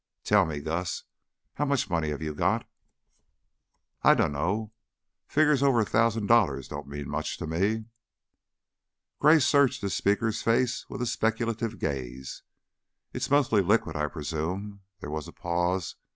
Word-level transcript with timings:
Tell 0.23 0.47
me, 0.47 0.61
Gus, 0.61 1.03
how 1.53 1.65
much 1.65 1.87
money 1.87 2.09
have 2.09 2.23
you 2.23 2.33
got?" 2.33 2.67
"I 4.01 4.15
dunno. 4.15 4.73
Figgers 5.27 5.61
over 5.61 5.81
a 5.81 5.85
thousand 5.85 6.25
dollars 6.25 6.67
don't 6.67 6.87
mean 6.87 7.07
much 7.07 7.37
to 7.37 7.45
me." 7.45 7.85
Gray 9.19 9.37
searched 9.37 9.79
the 9.81 9.91
speaker's 9.91 10.41
face 10.41 10.89
with 10.89 11.03
a 11.03 11.05
speculative 11.05 11.77
gaze. 11.77 12.41
"It's 13.13 13.29
mostly 13.29 13.61
liquid, 13.61 13.95
I 13.95 14.07
presume." 14.07 14.81
There 15.01 15.11
was 15.11 15.27
a 15.27 15.31
pause. 15.33 15.97